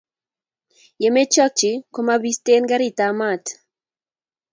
ye 1.01 1.09
mechokchi 1.15 1.69
ko 1.93 1.99
mukubisten 2.07 2.63
karitab 2.69 3.13
maat 3.19 3.45